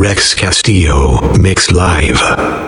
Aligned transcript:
Rex 0.00 0.32
Castillo, 0.32 1.20
Mix 1.38 1.72
Live. 1.72 2.67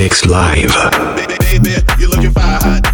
Mix 0.00 0.24
Live. 0.24 0.72
Baby, 1.14 1.36
baby, 1.40 1.84
you're 1.98 2.08
looking 2.08 2.30
fine. 2.30 2.89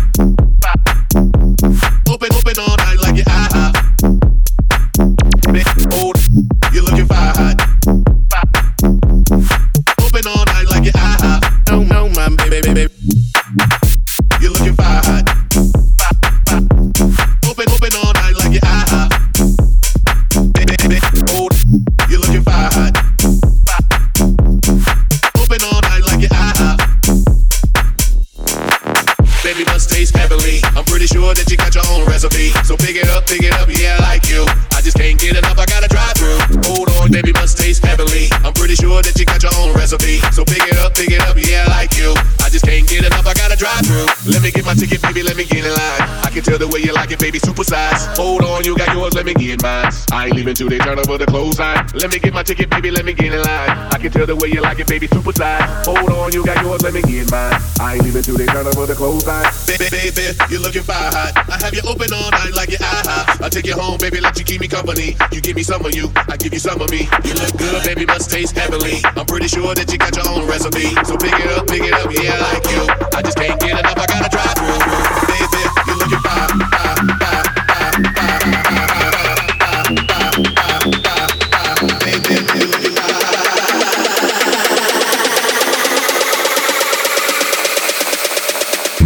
Till 50.57 50.69
they 50.71 50.79
turn 50.79 50.99
over 50.99 51.19
the 51.19 51.27
clothesline. 51.27 51.87
Let 51.95 52.11
me 52.11 52.19
get 52.19 52.33
my 52.33 52.43
ticket, 52.43 52.71
baby, 52.71 52.91
let 52.91 53.05
me 53.05 53.13
get 53.13 53.33
in 53.33 53.43
line. 53.43 53.71
I 53.93 53.99
can 53.99 54.11
tell 54.11 54.27
the 54.27 54.35
way 54.35 54.49
you 54.49 54.61
like 54.63 54.81
it, 54.81 54.89
baby, 54.89 55.07
super 55.07 55.33
size. 55.33 55.87
Hold 55.87 56.11
on, 56.11 56.33
you 56.33 56.45
got 56.45 56.65
yours, 56.65 56.83
let 56.83 56.95
me 56.95 57.03
get 57.03 57.31
mine. 57.31 57.61
I 57.79 57.95
ain't 57.95 58.05
leaving 58.05 58.23
till 58.23 58.37
they 58.37 58.47
turn 58.47 58.67
over 58.67 58.87
the 58.87 58.95
clothesline. 58.97 59.53
Baby, 59.69 59.87
baby, 59.93 60.33
you're 60.49 60.65
looking 60.65 60.83
fire 60.83 61.13
hot. 61.13 61.37
I 61.37 61.61
have 61.61 61.75
you 61.77 61.85
open 61.85 62.09
all 62.13 62.31
night 62.33 62.57
like 62.57 62.71
your 62.73 62.81
eye 62.81 63.05
hot. 63.05 63.43
I 63.43 63.49
take 63.49 63.67
you 63.67 63.77
home, 63.77 63.99
baby, 63.99 64.21
let 64.21 64.39
you 64.39 64.45
keep 64.45 64.61
me 64.61 64.69
company. 64.69 65.15
You 65.31 65.41
give 65.41 65.57
me 65.57 65.63
some 65.63 65.85
of 65.85 65.95
you, 65.95 66.11
I 66.17 66.37
give 66.41 66.53
you 66.55 66.61
some 66.61 66.81
of 66.81 66.91
me. 66.91 67.05
You 67.25 67.35
look 67.37 67.53
good, 67.61 67.85
baby, 67.85 68.07
must 68.07 68.31
taste 68.31 68.57
heavenly. 68.57 69.05
I'm 69.05 69.27
pretty 69.27 69.49
sure 69.49 69.75
that 69.75 69.93
you 69.93 69.99
got 69.99 70.17
your 70.17 70.27
own 70.33 70.49
recipe. 70.49 70.97
So 71.05 71.21
pick 71.21 71.37
it 71.37 71.53
up, 71.53 71.69
pick 71.69 71.85
it 71.85 71.93
up, 71.93 72.09
yeah, 72.09 72.33
I 72.33 72.41
like 72.49 72.67
you. 72.73 72.83
I 73.13 73.21
just 73.21 73.37
can't 73.37 73.61
get 73.61 73.79
enough, 73.79 73.99
I 73.99 74.07
gotta 74.09 74.31
drive 74.33 74.57
through. 74.57 75.26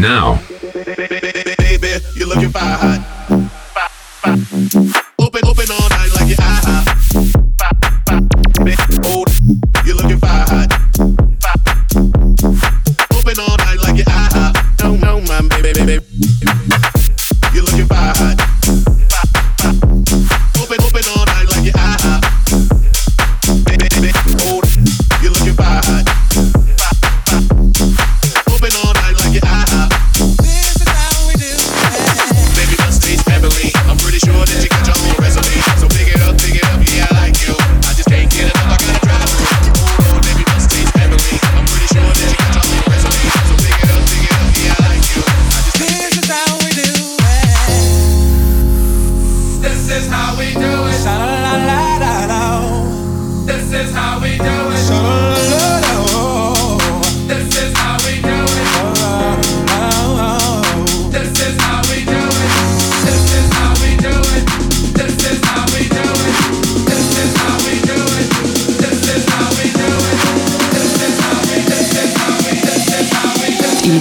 Now. 0.00 0.40
Baby, 0.72 1.88
you're 2.14 2.28
looking 2.28 2.50
fine. 2.50 3.09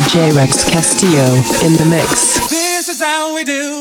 DJ 0.10 0.36
Rex 0.36 0.68
Castillo 0.68 1.36
in 1.64 1.78
the 1.78 1.86
mix. 1.86 2.40
This 2.50 2.90
is 2.90 3.00
how 3.00 3.36
we 3.36 3.44
do 3.44 3.79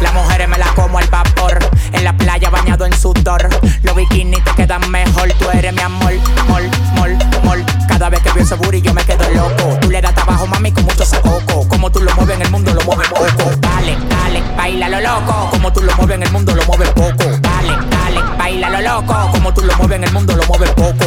Las 0.00 0.12
mujeres 0.12 0.48
me 0.48 0.58
la 0.58 0.66
como 0.74 0.98
al 0.98 1.06
vapor. 1.08 1.58
En 1.92 2.04
la 2.04 2.16
playa 2.16 2.50
bañado 2.50 2.86
en 2.86 2.92
sudor. 2.92 3.48
Los 3.82 3.96
bikinis 3.96 4.42
te 4.44 4.50
quedan 4.52 4.90
mejor. 4.90 5.32
Tú 5.38 5.48
eres 5.50 5.72
mi 5.72 5.80
amor, 5.80 6.12
mol, 6.48 6.68
mol, 6.96 7.16
mol. 7.42 7.64
Cada 7.88 8.10
vez 8.10 8.20
que 8.20 8.32
veo 8.32 8.42
ese 8.42 8.54
booty 8.56 8.82
yo 8.82 8.92
me 8.92 9.04
quedo 9.04 9.28
loco. 9.30 9.78
Tú 9.80 9.90
le 9.90 10.00
das 10.02 10.14
trabajo, 10.14 10.46
mami, 10.46 10.72
con 10.72 10.84
mucho 10.84 11.04
sacoco. 11.04 11.66
Como 11.68 11.90
tú 11.90 12.00
lo 12.00 12.14
mueves 12.16 12.36
en 12.36 12.42
el 12.42 12.50
mundo, 12.50 12.74
lo 12.74 12.80
mueves 12.82 13.08
poco. 13.08 13.50
Dale, 13.60 13.96
dale, 14.08 14.42
baila 14.56 14.88
lo 14.88 15.00
loco. 15.00 15.48
Como 15.50 15.72
tú 15.72 15.82
lo 15.82 15.94
mueves 15.96 16.16
en 16.16 16.22
el 16.24 16.32
mundo, 16.32 16.54
lo 16.54 16.64
mueves 16.64 16.90
poco. 16.90 17.24
Dale, 17.40 17.72
dale, 17.90 18.20
baila 18.36 18.70
lo 18.70 18.80
loco. 18.80 19.30
Como 19.32 19.54
tú 19.54 19.62
lo 19.62 19.76
mueves 19.76 19.96
en 19.96 20.04
el 20.04 20.12
mundo, 20.12 20.34
lo 20.34 20.44
mueves 20.46 20.70
poco. 20.72 21.06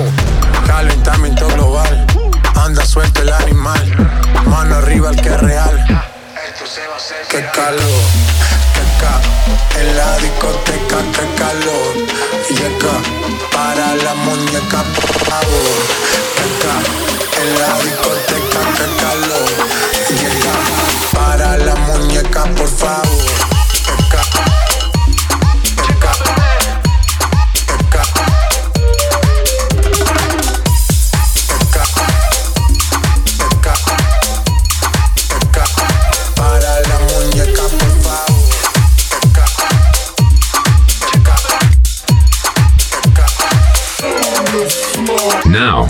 Calentamiento 0.66 1.48
global, 1.50 2.08
anda 2.64 2.86
suelto 2.86 3.22
el 3.22 3.32
animal, 3.32 3.96
mano 4.46 4.76
arriba 4.76 5.10
el 5.10 5.22
que 5.22 5.30
es 5.30 5.40
real. 5.40 6.04
Qué 7.30 7.46
calor, 7.54 8.04
qué 8.74 8.84
ca 9.00 9.80
en 9.80 9.98
la 9.98 10.18
discoteca, 10.18 10.98
qué 11.14 11.26
calor. 11.36 11.94
Llega 12.50 12.96
para 13.52 13.96
la 13.96 14.14
muñeca, 14.16 14.84
por 14.84 15.14
favor. 15.26 15.78
Qué 16.36 16.48
ca 16.64 16.76
en 17.42 17.60
la 17.60 17.74
discoteca, 17.84 18.60
qué 18.78 18.88
calor. 19.02 19.50
Llega 20.10 20.56
para 21.14 21.58
la 21.58 21.76
muñeca, 21.76 22.44
por 22.56 22.70
favor. 22.70 23.57
Now, 45.58 45.88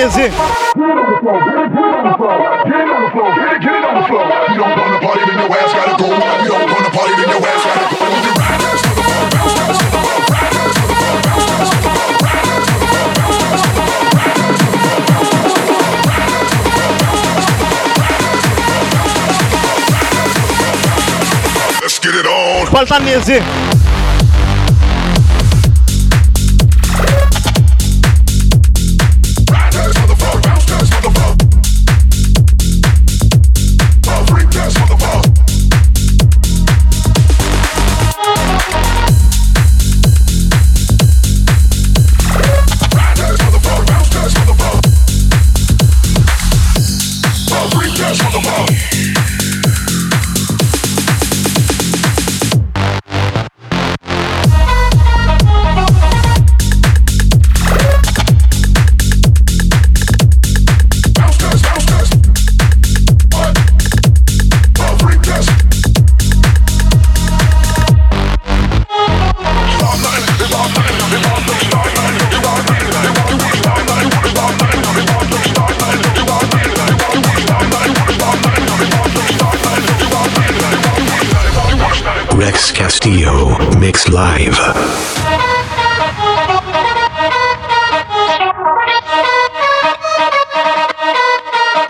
Let's 0.00 0.16
get 21.98 22.14
it 22.14 23.79
Castillo 82.72 83.56
Mix 83.78 84.08
Live. 84.08 84.58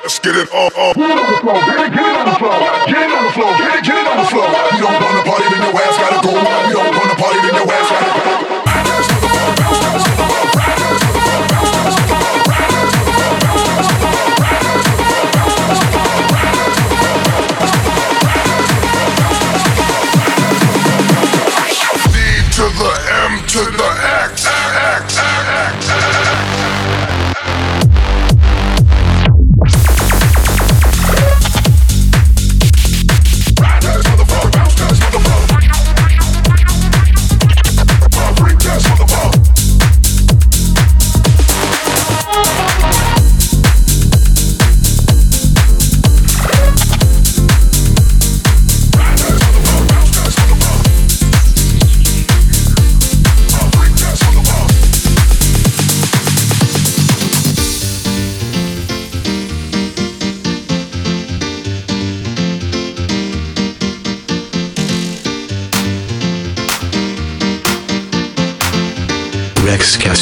Let's 0.03 0.19
get 0.19 0.37
it 0.37 0.53
off, 0.53 0.77
off. 0.77 0.97
Get 0.97 1.07
it, 1.07 1.93
get 1.93 2.05
it 2.05 2.17
on 2.17 2.27
the 2.27 2.39
floor. 2.39 2.53
Get 2.87 2.97
it 2.97 3.13
on 3.13 3.25
the 3.25 3.33
floor. 3.33 3.53
Get 3.59 3.79
it, 3.79 3.85
get 3.85 3.97
it 3.97 4.07
on 4.07 4.17
the 4.19 4.31
floor. 4.31 4.49
You 4.73 4.81
don't 4.81 5.03
wanna 5.03 5.23
party, 5.25 5.45
then 5.51 5.63
your 5.63 5.83
ass 5.83 5.97
gotta 5.99 6.73
go. 6.75 6.80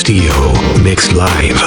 Castillo, 0.09 0.81
mixed 0.83 1.13
live. 1.13 1.61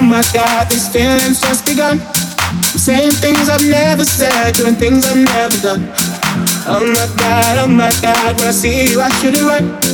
my 0.00 0.22
god, 0.32 0.70
these 0.70 0.88
feelings 0.88 1.40
just 1.40 1.66
begun. 1.66 2.00
I'm 2.00 2.62
saying 2.62 3.10
things 3.10 3.48
I've 3.50 3.60
never 3.68 4.04
said, 4.04 4.54
doing 4.54 4.74
things 4.74 5.04
I've 5.04 5.16
never 5.16 5.56
done. 5.60 5.92
Oh 6.66 6.80
my 6.80 7.06
god, 7.18 7.58
oh 7.58 7.68
my 7.68 7.90
god, 8.00 8.38
when 8.38 8.48
I 8.48 8.52
see 8.52 8.92
you, 8.92 9.02
I 9.02 9.10
should 9.10 9.34
it 9.34 9.42
right. 9.42 9.93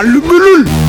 Malubulul! 0.00 0.79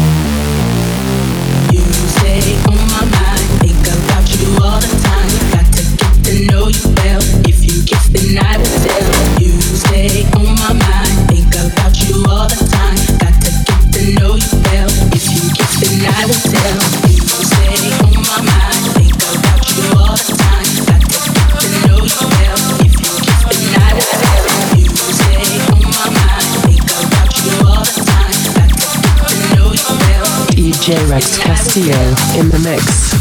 Rex 31.11 31.37
Castillo 31.39 31.99
in 32.39 32.49
the 32.49 32.59
mix. 32.59 33.20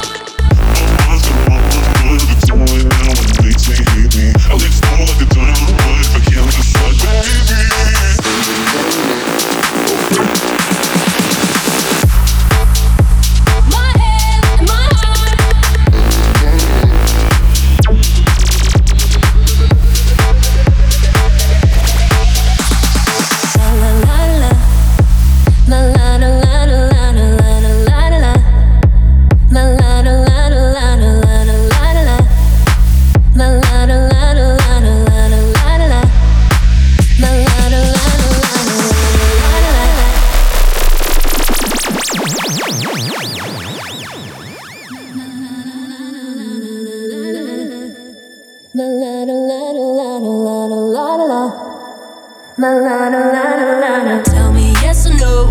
La 52.61 52.69
la 52.69 53.09
la 53.09 53.21
la 53.31 54.03
la. 54.05 54.21
Tell 54.21 54.53
me 54.53 54.73
yes 54.83 55.07
or 55.07 55.15
no. 55.15 55.49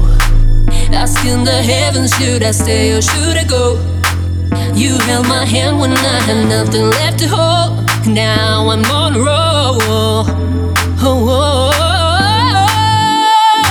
Asking 0.92 1.42
the 1.42 1.60
heavens, 1.60 2.14
should 2.14 2.44
I 2.44 2.52
stay 2.52 2.92
or 2.92 3.02
should 3.02 3.36
I 3.36 3.42
go? 3.42 3.80
You 4.76 4.96
held 5.08 5.26
my 5.26 5.44
hand 5.44 5.80
when 5.80 5.90
I 5.90 6.20
had 6.20 6.46
nothing 6.48 6.88
left 6.88 7.18
to 7.18 7.26
hold. 7.26 7.84
Now 8.06 8.68
I'm 8.70 8.84
on 8.84 9.16
a 9.16 9.18
roll. 9.18 9.82
Oh, 9.82 10.24
oh, 11.02 11.02
oh, 11.02 11.72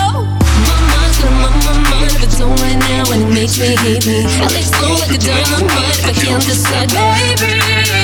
oh. 0.04 0.22
My 0.68 0.78
mind, 0.92 1.16
my, 1.40 1.50
my 1.64 1.76
mind 1.92 2.12
if 2.12 2.24
it's 2.24 2.42
on 2.42 2.58
now 2.58 3.10
and 3.14 3.22
it 3.24 3.34
makes 3.34 3.58
me 3.58 3.78
hate 3.78 4.06
me. 4.06 4.26
I'll 4.44 4.54
explode 4.54 5.00
like 5.00 5.16
a 5.16 5.18
dynamite 5.18 5.96
if 5.96 6.06
I 6.08 6.12
can't 6.12 6.44
decide, 6.44 6.90
baby. 6.90 7.99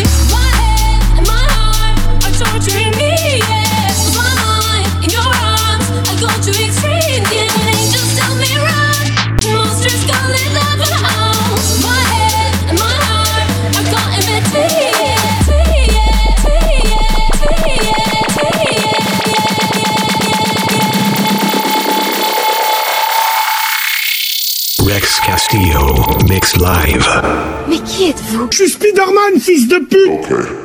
Mais 27.70 27.80
qui 27.80 28.10
êtes-vous? 28.10 28.48
Je 28.52 28.58
suis 28.63 28.70
Spider-Man, 28.70 29.39
fils 29.39 29.68
de 29.68 29.80
pute. 29.80 30.64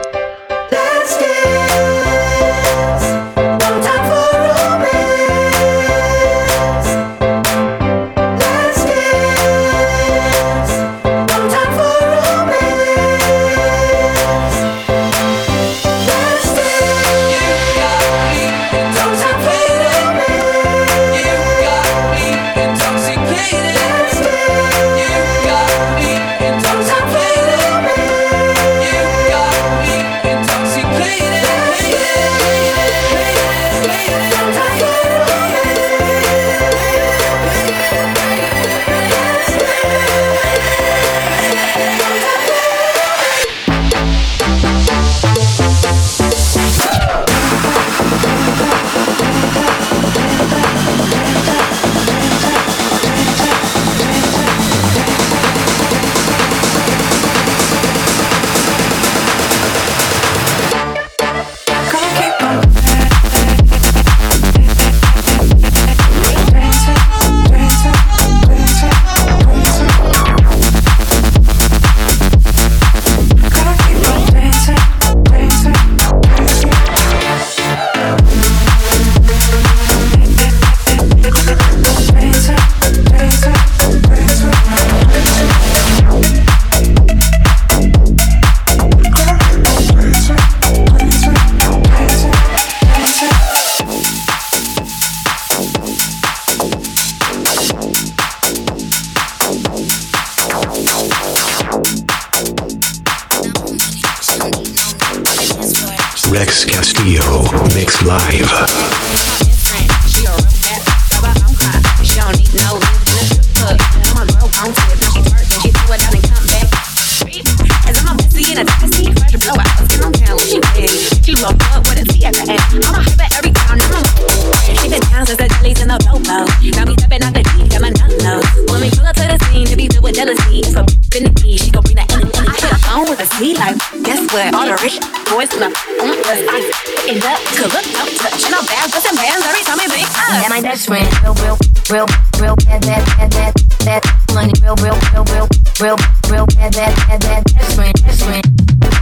Us. 136.71 136.81
I 136.81 136.95
fucking 136.95 137.23
up, 137.23 137.39
could 137.55 137.71
look 137.71 137.87
out, 137.99 138.09
touch, 138.17 138.45
and 138.45 138.55
I'm 138.55 138.65
bad, 138.65 138.91
bustin' 138.91 139.15
bands 139.15 139.45
every 139.45 139.63
time 139.63 139.77
we 139.77 139.87
make 139.87 140.07
up. 140.07 140.31
Yeah, 140.31 140.49
my 140.49 140.61
best 140.61 140.87
friend, 140.87 141.07
real, 141.23 141.35
real, 141.43 141.57
real, 141.91 142.07
real 142.39 142.55
bad, 142.63 142.81
bad, 142.81 143.03
bad, 143.17 143.29
bad, 143.31 143.53
bad 143.85 144.01
money, 144.33 144.53
real, 144.63 144.75
real, 144.79 144.97
real, 145.11 145.25
real, 145.27 145.47
real, 145.79 145.97
real 146.31 146.45
bad, 146.55 146.71
bad, 146.71 146.93
bad, 147.07 147.19
bad, 147.21 147.43
best 147.51 147.75
friend, 147.75 147.93
best 148.05 148.23
friend, 148.23 148.43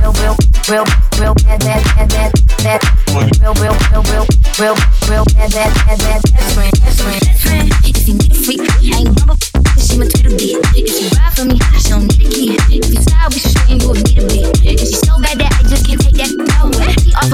real, 0.01 0.13
real, 0.17 0.35
real, 0.69 0.85
real 1.19 1.35
bad, 1.45 1.59
bad, 1.61 1.81
bad, 1.85 2.09
bad, 2.09 2.31
bad 2.63 2.81
money, 3.13 3.31
real, 3.41 3.53
real, 3.61 3.75
real, 3.91 4.03
real, 4.09 4.25
real, 4.57 4.75
real 5.07 5.25
bad, 5.37 5.49
bad, 5.53 5.71
bad, 5.85 5.97
bad, 5.99 6.21
best 6.33 6.53
friend, 6.55 6.73
best 6.81 7.01
friend, 7.01 7.21
best 7.21 7.41
friend. 7.43 7.67
If 7.85 8.07
you 8.07 8.13
need 8.15 8.31
a 8.31 8.35
freak, 8.35 8.61
I 8.61 8.99
ain't 8.99 9.19
rumble. 9.19 9.37
She 9.79 9.97
my 9.97 10.07
Twitter 10.07 10.35
beat. 10.35 10.57
If 10.75 10.91
you 11.01 11.09
ride 11.17 11.33
for 11.33 11.45
me, 11.45 11.57
she 11.79 11.89
don't 11.89 12.07
need 12.17 12.25
a 12.25 12.29
key. 12.29 12.57
If 12.77 12.89
you 12.89 13.01
slide, 13.01 13.33
we 13.33 13.39
should 13.39 13.51
straighten 13.51 13.79
you 13.79 13.91
immediately. 13.91 14.43
And 14.43 14.79
she's 14.79 14.99
so 14.99 15.19
bad 15.21 15.39
that 15.39 15.51
I 15.55 15.63
just 15.69 15.87
can't 15.87 16.01
take 16.01 16.08
I 16.29 17.25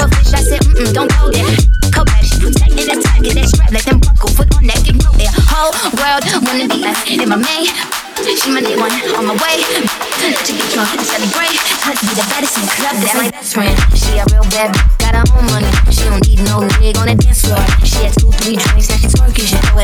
mm 0.72 0.94
don't 0.94 1.12
go 1.20 1.28
there. 1.32 1.44
Back, 2.06 2.24
she 2.24 2.40
them 3.84 4.00
buckle, 4.00 4.30
foot 4.32 4.56
on 4.56 4.68
that. 4.68 4.80
Whole 5.52 5.76
world 6.00 6.24
wanna 6.48 6.68
be 6.72 6.80
and 7.12 7.28
my. 7.28 7.68
She 8.24 8.52
my 8.52 8.62
one 8.80 8.92
on 9.20 9.26
my 9.28 9.36
way 9.44 9.60
get 10.56 10.72
drunk 10.72 10.90
be 12.08 12.16
the 12.16 12.26
baddest 12.32 12.56
in 12.56 12.64
the 12.64 12.72
club. 12.72 12.96
That's 13.04 13.16
my 13.16 13.30
best 13.32 13.54
friend. 13.54 13.76
She 13.94 14.16
a 14.16 14.24
real 14.32 14.48
bad, 14.48 14.72
got 14.98 15.14
her 15.16 15.26
own 15.36 15.46
money. 15.52 15.70
She 15.92 16.08
don't 16.08 16.24
need 16.24 16.40
no 16.48 16.64
on 16.98 17.12
the 17.12 17.16
dance 17.20 17.44
floor. 17.44 17.60
She 17.84 18.00
had 18.08 18.16
two, 18.16 18.32
three 18.40 18.56
drinks, 18.56 18.88
now 18.90 18.98
she 18.98 19.10
throw 19.12 19.28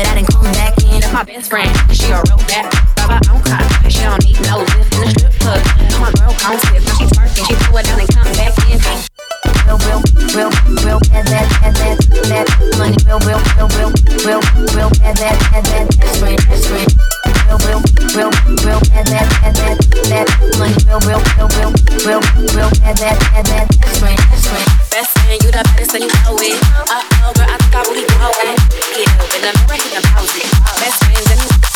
it 0.00 0.08
come 0.26 0.48
back 0.56 0.72
in. 0.82 1.00
That's 1.00 1.12
my 1.12 1.24
best 1.24 1.50
friend. 1.50 1.68
She 1.92 2.08
a 2.08 2.20
real 2.24 2.40
bad, 2.48 2.72
got 2.96 3.12
her 3.12 3.20
own 3.28 3.44
car. 3.44 3.62
She 3.92 4.02
don't 4.02 4.24
need 4.24 4.40
no 4.40 4.64
lift 4.64 4.94
in 4.96 5.00
the 5.04 5.10
strip 5.12 5.34
club. 5.36 5.60
My 6.00 6.10
girl 6.16 6.32
can't 6.34 6.60
tip, 6.60 6.82
now 6.82 6.96
she 6.96 7.06
twerking. 7.12 7.46
She 7.46 7.54
throw 7.68 7.76
it 7.76 7.88
out 7.88 8.00
and 8.00 8.11
real, 10.34 10.48
real, 10.48 10.84
real 10.84 11.00
bad, 11.12 11.24
bad, 11.26 11.74
bad, 11.74 11.98
bad, 12.28 12.46
bad 12.48 12.78
money. 12.78 12.96
Real, 13.04 13.20
real, 13.20 13.40
real, 13.56 13.68
real, 13.76 13.92
real, 14.24 14.40
real 14.72 14.90
bad, 15.00 15.16
bad, 15.16 15.36
bad, 15.52 15.64
bad, 15.68 16.36
best 16.48 16.68
friend. 16.68 16.88
Real, 17.46 17.58
real, 17.68 17.80
real, 18.16 18.30
real 18.64 18.80
bad, 18.88 19.04
bad, 19.12 19.28
bad, 19.40 19.54
bad, 19.54 19.76
bad 20.08 20.26
money. 20.58 20.76
Real, 20.88 21.00
real, 21.04 21.20
real, 21.36 21.48
real, 21.52 21.72
real, 22.06 22.22
real 22.56 22.70
bad, 22.80 22.96
bad, 22.96 23.18
bad, 23.20 23.44
bad, 23.44 23.66
best 23.80 23.98
friend, 24.00 24.18
best 24.90 25.10
friend. 25.18 25.42
You 25.42 25.50
the 25.52 25.62
baddest 25.64 25.94
and 25.94 26.04
you 26.04 26.10
know 26.24 26.36
it. 26.40 26.56
Uh 26.88 27.02
oh, 27.24 27.32
girl, 27.36 27.48
I 27.48 27.56
think 27.60 27.74
I 27.74 27.82
really 27.88 28.06
know 28.16 28.32
it. 28.32 28.56
Get 28.96 29.08
up 29.20 29.32
in 29.36 29.40
the 29.42 29.52
mirror, 29.52 29.76
he 29.76 29.88
can 29.90 30.02
pose 30.16 30.36
it. 30.36 30.48
Best 30.80 31.02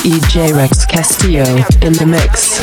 DJ 0.01 0.55
Rex 0.55 0.87
Castillo 0.87 1.45
in 1.83 1.93
the 1.93 2.07
mix. 2.07 2.63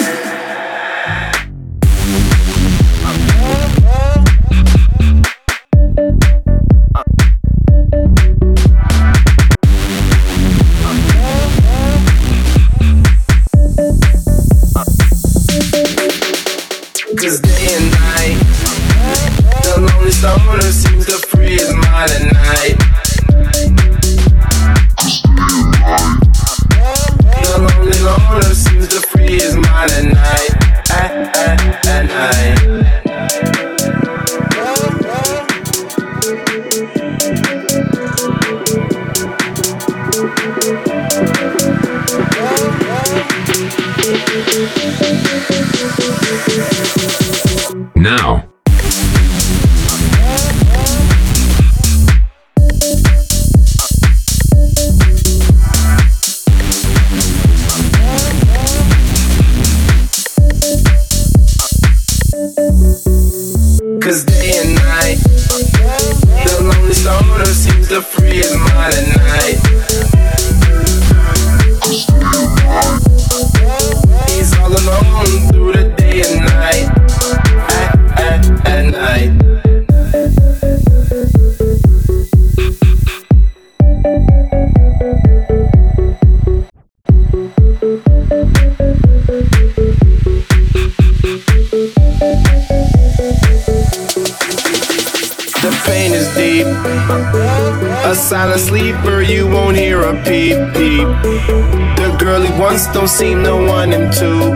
Don't 103.01 103.09
seem 103.09 103.43
to 103.43 103.55
want 103.55 103.91
him 103.91 104.11
to. 104.11 104.53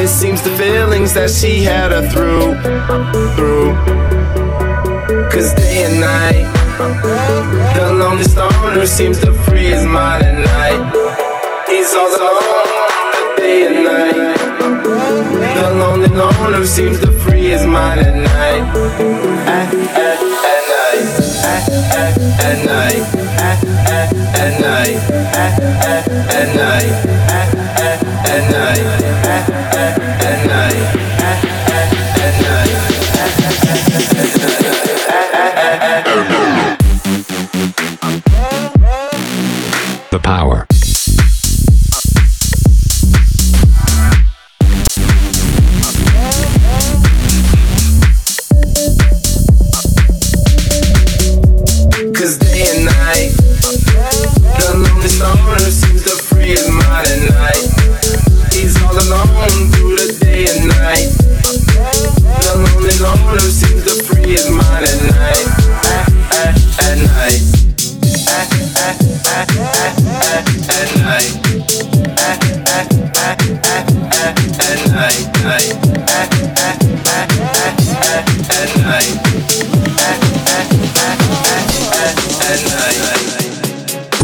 It 0.00 0.06
seems 0.06 0.42
the 0.42 0.50
feelings 0.50 1.12
that 1.14 1.28
she 1.28 1.64
had 1.64 1.90
her 1.90 2.08
through, 2.08 2.54
through. 3.34 3.74
Cause 5.28 5.52
day 5.54 5.86
and 5.86 5.98
night, 5.98 6.46
the 7.74 7.92
lonely 7.94 8.22
stoner 8.22 8.86
seems 8.86 9.18
to 9.22 9.32
free 9.32 9.70
his 9.74 9.84
mind 9.86 10.22
at 10.22 10.38
night. 10.54 11.66
He's 11.66 11.92
all 11.96 12.14
alone, 12.14 13.36
day 13.38 13.66
and 13.66 13.84
night. 13.90 14.38
The 15.58 15.68
lonely 15.82 16.08
loner 16.14 16.64
seems 16.64 17.00
to 17.00 17.10
free 17.22 17.48
his 17.48 17.66
mind 17.66 18.02
at 18.02 18.14
night. 18.14 18.62
At, 19.48 19.74
at, 19.74 20.20
at 20.46 20.62
night. 20.70 21.06
At, 21.42 21.68
at, 21.90 22.18
at 22.44 22.64
night. 22.66 23.19
At, 23.66 24.60
night. 24.60 24.96
At, 25.34 26.54
night. 26.54 26.92
At 28.26 28.50
night. 28.50 28.99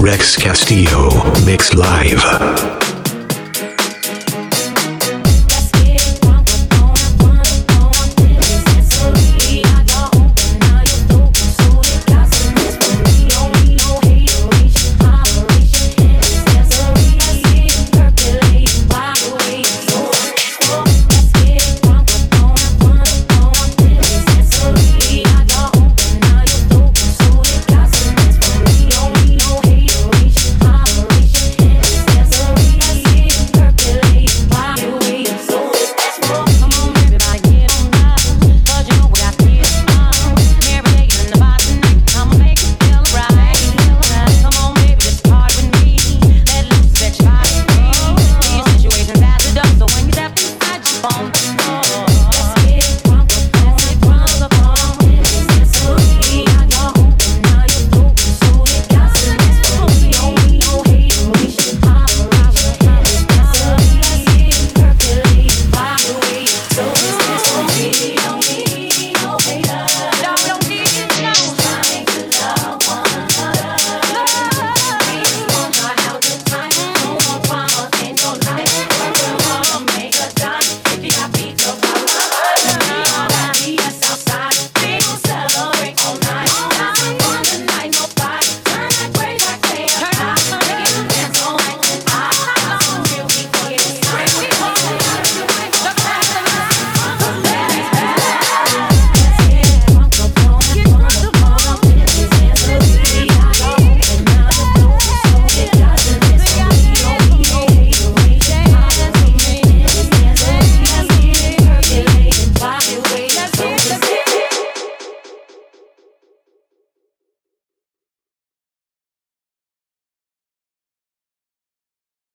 Rex 0.07 0.37
Castillo, 0.37 1.09
Mix 1.45 1.75
Live. 1.75 2.86